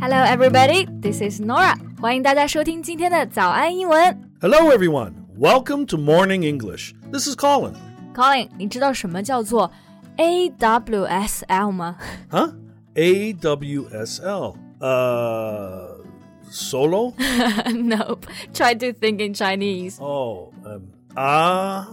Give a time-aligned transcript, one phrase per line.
[0.00, 0.86] Hello, everybody.
[1.02, 1.76] This is Norah.
[2.00, 4.30] 欢迎大家收听今天的早安英文。
[4.40, 5.12] Hello, everyone.
[5.38, 6.94] Welcome to Morning English.
[7.12, 7.74] This is Colin.
[8.14, 9.70] Colin，你知道什么叫做
[10.16, 11.96] AWSL 吗
[12.30, 12.54] ？Huh?
[12.94, 14.56] AWSL.
[14.80, 16.02] Uh,
[16.50, 17.12] solo?
[17.70, 18.26] nope.
[18.54, 19.98] Try to think in Chinese.
[20.00, 21.86] Oh, um, ah,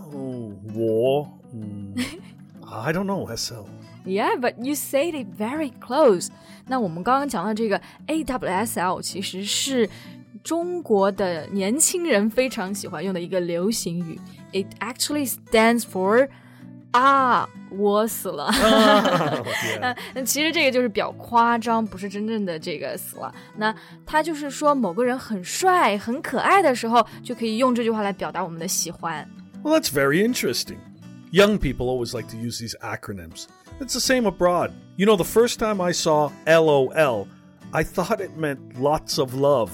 [0.73, 1.27] war.
[1.53, 2.21] mm,
[2.63, 3.67] I don't know, SL.
[4.06, 6.28] Yeah, but you said it very close.
[6.66, 9.88] 那我们刚刚讲到这个 AWSL，其实是
[10.42, 14.18] 中国的年轻人非常喜欢用的一个流行语。
[14.52, 16.28] It actually stands for
[16.90, 18.46] 啊，我死了。
[18.46, 19.96] Oh, yeah.
[20.14, 23.32] 那其实这个就是比较夸张，不是真正的这个死了。
[23.56, 29.26] 那他就是说某个人很帅、很可爱的时候，就可以用这句话来表达我们的喜欢。
[29.62, 30.78] Well, that's very interesting.
[31.30, 33.46] Young people always like to use these acronyms.
[33.80, 34.72] It's the same abroad.
[34.96, 37.26] You know, the first time I saw LOL,
[37.72, 39.70] I thought it meant lots of love.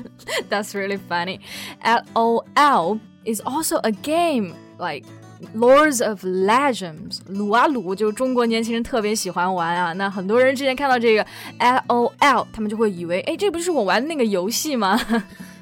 [0.49, 1.41] That's really funny.
[1.83, 5.05] LOL is also a game like
[5.53, 9.91] Lords of Legends，撸啊撸，就中国年轻人特别喜欢玩啊。
[9.93, 11.25] 那很多人之前看到这个
[11.59, 14.99] LOL，他们就会以为，哎，这不是我玩的那个游戏吗？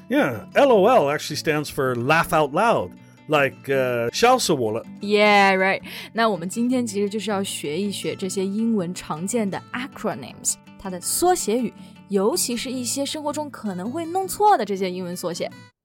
[0.08, 2.90] Yeah, LOL actually stands for laugh out loud,
[3.27, 4.83] Like 笑死我了.
[5.01, 5.81] Yeah, right.
[6.13, 11.73] 那我们今天其实就是要学一学这些英文常见的 acronyms，它的缩写语，
[12.09, 15.49] 尤其是一些生活中可能会弄错的这些英文缩写。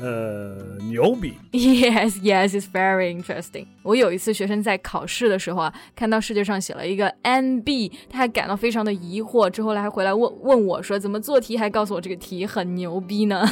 [0.00, 1.34] Uh, 牛逼.
[1.52, 3.66] Yes, yes, it's very interesting.
[3.82, 13.46] 我有一次学生在考试的时候啊，看到试卷上写了一个 NB，他还感到非常的疑惑，之后来还回来问问我说怎么做题，还告诉我这个题很牛逼呢。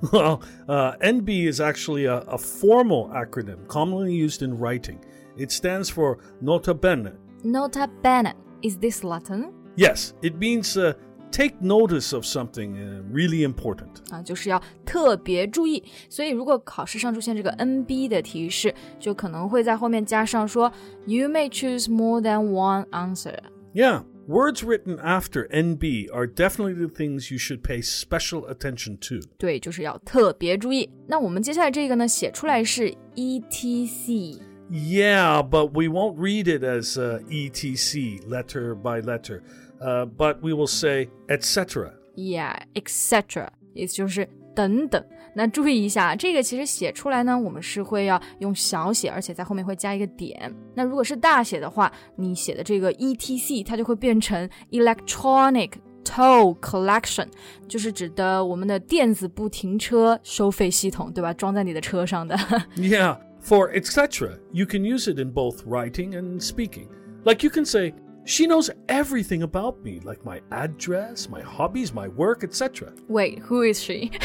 [0.00, 4.96] Well, uh, NB is actually a, a formal acronym commonly used in writing.
[5.36, 7.12] It stands for nota bene.
[7.44, 9.52] Nota bene, is this Latin?
[9.76, 10.94] Yes, it means uh,
[11.30, 13.88] take notice of something uh, really important.
[14.10, 15.82] 啊，就是要特别注意。
[16.08, 20.70] 所以如果考试上出现这个 NB 的提示，就可能会在后面加上说
[21.06, 23.38] You may choose more than one answer。
[23.72, 29.26] Yeah, words written after NB are definitely the things you should pay special attention to.
[29.38, 30.90] 对，就是要特别注意。
[31.06, 34.40] 那我们接下来这个呢，写出来是 ETC。
[34.70, 39.42] Yeah, but we won't read it as uh, ETC, letter by letter,
[39.80, 41.92] uh, but we will say etc.
[42.16, 43.48] Yeah, etc.
[43.74, 45.02] 也就是等等。
[45.34, 50.54] 那注意一下，这个其实写出来呢，我们是会要用小写，而且在后面会加一个点。
[50.74, 55.70] 那如果是大写的话，你写的这个 ETC，它就会变成 Electronic
[56.04, 57.28] Toll Collection，
[57.66, 61.32] 就是指的我们的电子不停车收费系统，对吧？
[61.32, 62.36] 装在你的车上的。
[62.76, 66.88] Yeah, for etc., you can use it in both writing and speaking.
[67.24, 67.94] Like you can say,
[68.27, 72.91] she knows everything about me, like my address, my hobbies, my work, etc.
[73.07, 74.09] Wait, who is she?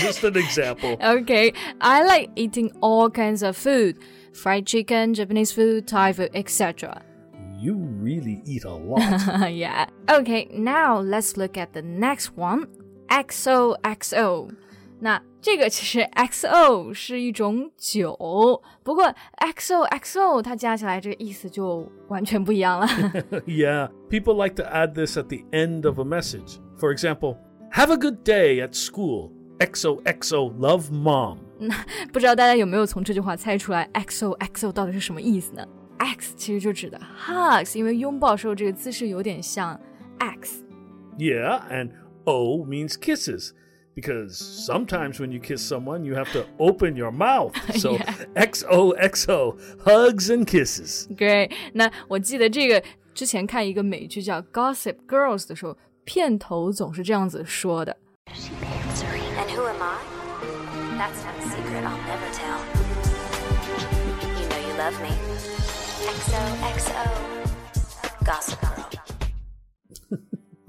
[0.00, 0.96] Just an example.
[1.06, 3.98] Okay, I like eating all kinds of food.
[4.32, 7.02] Fried chicken, Japanese food, Thai food, etc.
[7.58, 9.50] You really eat a lot.
[9.52, 9.86] yeah.
[10.08, 12.68] Okay, now let's look at the next one.
[13.10, 14.56] XOXO.
[14.99, 18.15] 那这个其实 XO 是一种酒，
[18.83, 22.85] 不过 XOXO 它加起来这个意思就完全不一样了。
[23.47, 26.59] yeah, people like to add this at the end of a message.
[26.77, 27.37] For example,
[27.71, 29.31] have a good day at school.
[29.59, 31.37] XOXO love mom.
[32.11, 35.63] 不知道大家有没有从这句话猜出来 XOXO 到底是什么意思呢？
[35.97, 39.79] X 其实就指的 hugs，因为拥抱时候这个姿势有点像
[40.19, 40.63] X。
[41.17, 41.91] Yeah, and
[42.25, 43.51] O means kisses.
[43.95, 47.53] Because sometimes when you kiss someone, you have to open your mouth.
[47.77, 47.97] So
[48.35, 51.07] XOXO, hugs and kisses.
[51.17, 52.81] Great，那我记得这个
[53.13, 57.97] 之前看一个美剧叫《Gossip Girls》的时候，片头总是这样子说的。
[58.27, 59.97] And who am I?
[60.97, 62.59] That's not a secret I'll never tell.
[64.39, 65.11] You know you love me.
[66.07, 67.03] XOXO.
[68.23, 69.01] Gossip Girl.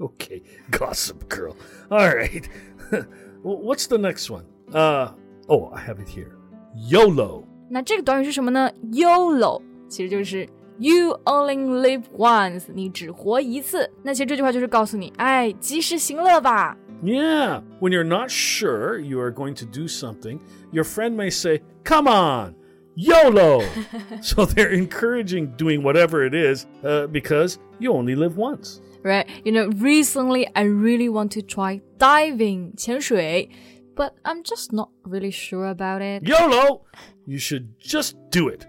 [0.01, 1.55] Okay, Gossip Girl.
[1.89, 2.49] All right.
[3.43, 4.45] Well, What's the next one?
[4.71, 5.11] Uh,
[5.47, 6.31] oh, I have it here.
[6.75, 7.43] YOLO.
[7.69, 8.71] 那这个短语是什么呢？
[8.91, 10.47] YOLO 其实就是
[10.79, 13.89] You only live once，你只活一次。
[14.03, 16.77] 那其实这句话就是告诉你，哎，及时行乐吧。
[17.03, 20.39] Yeah, when you're not sure you are going to do something,
[20.71, 22.55] your friend may say, Come on,
[22.95, 23.61] YOLO!
[24.21, 28.79] so they're encouraging doing whatever it is uh, because you only live once.
[29.02, 29.26] Right.
[29.44, 33.48] You know, recently I really want to try diving, 潜水,
[33.94, 36.26] but I'm just not really sure about it.
[36.26, 36.84] YOLO!
[37.26, 38.66] You should just do it.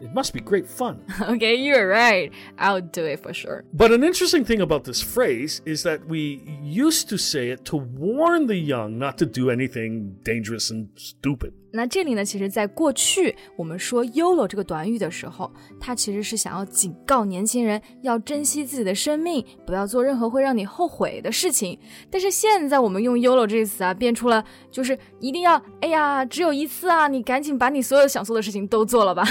[0.00, 1.04] It must be great fun.
[1.20, 2.32] Okay, you're right.
[2.58, 3.64] I'll do it for sure.
[3.72, 7.76] But an interesting thing about this phrase is that we used to say it to
[7.76, 11.52] warn the young not to do anything dangerous and stupid.
[11.71, 21.77] 那这里呢，其实在过去我们说 “YOLO” 这个短语的时候，它其实是想要警告年轻人要珍惜自己的生命，不要做任何会让你后悔的事情。
[22.09, 29.25] 但是现在我们用 “YOLO” 这个词啊，变出了就是一定要，哎呀，只有一次啊，你赶紧把你所有想做的事情都做了吧。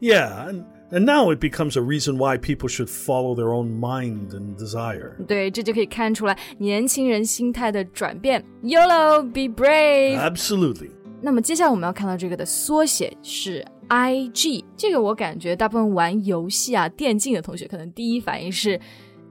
[0.00, 4.30] Yeah, and, and now it becomes a reason why people should follow their own mind
[4.30, 5.14] and desire.
[5.26, 8.44] 对，这就可以看出来年轻人心态的转变。
[8.62, 10.16] YOLO，be brave。
[10.16, 10.90] Absolutely.
[11.20, 18.78] 那么接下来我们要看到这个的缩写是 IG，这个我感觉大部分玩游戏啊、电竞的同学可能第一反应是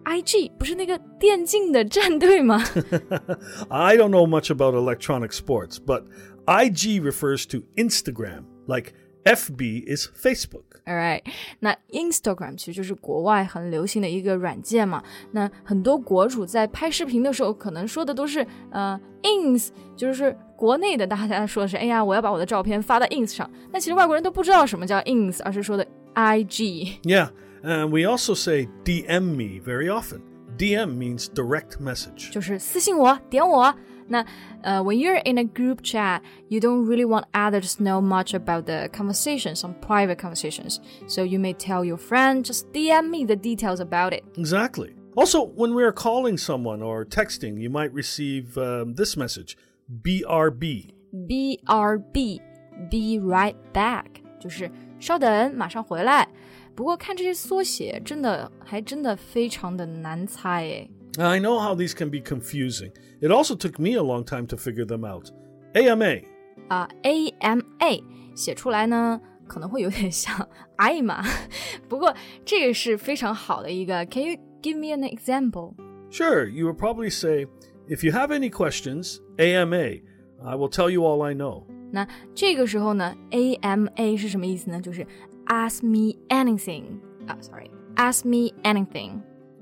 [0.03, 2.63] IG，不是那个电竞的战队吗
[3.69, 6.03] I don't know much about electronic sports, but
[6.45, 8.93] IG refers to Instagram, like
[9.23, 10.63] FB is Facebook.
[10.85, 11.23] ？Alright，
[11.59, 15.03] 那 Instagram 其实就是国外很流行的一个软件嘛。
[15.31, 23.49] 那很多国主在拍视频的时候，可能说的都是呃 ins，就是 国内的大家说的是，哎呀，我要把我的照片发到 ins 上。
[23.71, 27.01] 那其实外国人都不知道什么叫 ins，而是说的 IG。
[27.03, 27.29] Yeah,
[27.63, 30.21] and we also say DM me very often.
[30.57, 32.31] DM means direct message.
[32.31, 33.73] 就是私信我，点我。
[34.07, 34.23] 那
[34.61, 37.99] 呃、w h e n you're in a group chat, you don't really want others to know
[37.99, 40.77] much about the conversation, some private conversations.
[41.07, 44.23] So you may tell your friend, just DM me the details about it.
[44.37, 44.93] Exactly.
[45.15, 49.57] Also, when we are calling someone or texting, you might receive um, this message
[50.03, 50.93] BRB.
[51.27, 52.41] BRB,
[52.89, 54.05] be right back，
[54.39, 54.69] 就是
[54.99, 56.27] 稍等，马上回来。
[56.75, 60.91] 不过看这些缩写，真的还真的非常的难猜诶。
[61.17, 62.91] I know how these can be confusing.
[63.21, 65.29] It also took me a long time to figure them out.
[65.73, 66.23] AMA.
[66.67, 68.03] 啊、a M A
[68.35, 71.23] 写出来呢，可能会有点像 艾玛，
[71.87, 72.13] 不过
[72.43, 74.05] 这个是非常好的一个。
[74.07, 75.75] Can you give me an example？
[76.09, 77.47] Sure, you would probably say,
[77.89, 80.01] if you have any questions, AMA.
[80.43, 81.63] I will tell you all I know.
[81.91, 84.81] 那这个时候呢，A M A 是什么意思呢？
[84.81, 85.05] 就是
[85.45, 89.21] Ask me anything 啊，sorry，Ask me anything。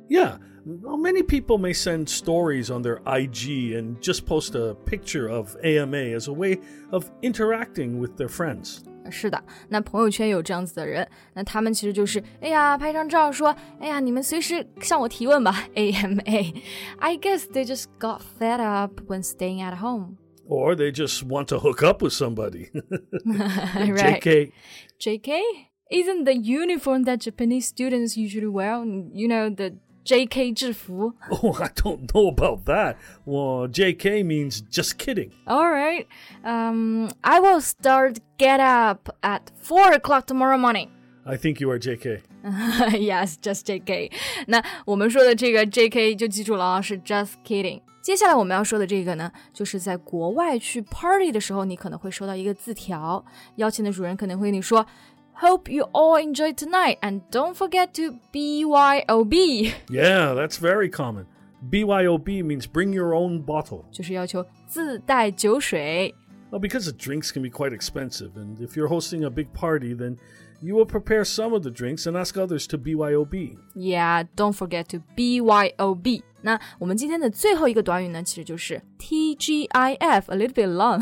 [0.09, 5.27] Yeah, well, many people may send stories on their IG and just post a picture
[5.29, 6.59] of AMA as a way
[6.91, 8.83] of interacting with their friends.
[9.09, 20.17] 是的，那朋友圈有这样子的人，那他们其实就是，哎呀，拍张照说，哎呀，你们随时向我提问吧，A M A。I guess they just got fed up when staying at home.
[20.47, 22.69] Or they just want to hook up with somebody.
[23.25, 24.21] right.
[24.21, 24.51] JK.
[24.99, 25.41] JK?
[25.91, 29.75] Isn't the uniform that Japanese students usually wear, you know, the
[30.07, 31.13] JK 制服?
[31.29, 32.97] Oh, I don't know about that.
[33.25, 35.31] Well, JK means just kidding.
[35.47, 36.07] All right.
[36.43, 40.89] Um, I will start get up at 4 o'clock tomorrow morning.
[41.25, 42.19] I think you are JK.
[42.99, 44.11] yes, just JK.
[44.47, 47.81] 那我们说的这个 JK 就记住了啊，是 just kidding。
[48.01, 53.23] 接下来我们要说的这个呢，就是在国外去 party 的时候，你可能会收到一个字条，
[53.55, 54.85] 邀请的主人可能会跟你说
[55.37, 61.25] ，Hope you all enjoy tonight and don't forget to BYOB， Yeah, that's very common.
[61.69, 63.85] BYOB means bring your own bottle.
[63.91, 66.13] 就是要求自带酒水。
[66.51, 69.95] Well, because the drinks can be quite expensive, and if you're hosting a big party,
[69.95, 70.17] then
[70.61, 73.57] you will prepare some of the drinks and ask others to BYOB.
[73.75, 76.21] Yeah, don't forget to BYOB。
[76.41, 81.01] 那我们今天的最后一个短语呢，其实就是 TGIF，a little bit long。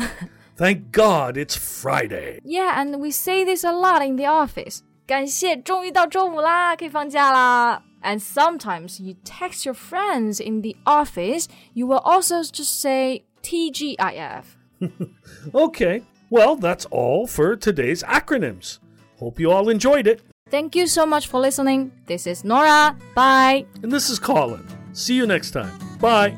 [0.57, 2.39] Thank God it's Friday.
[2.43, 4.81] Yeah, and we say this a lot in the office.
[5.05, 7.83] 感谢，终于到周五啦，可以放假啦。
[8.01, 14.43] And sometimes you text your friends in the office, you will also just say TGIF.
[15.53, 18.79] okay, well, that's all for today's acronyms.
[19.19, 20.21] Hope you all enjoyed it.
[20.49, 21.91] Thank you so much for listening.
[22.05, 22.95] This is Norah.
[23.15, 23.65] Bye.
[23.83, 24.65] And this is Colin.
[24.93, 25.71] See you next time.
[25.99, 26.37] Bye.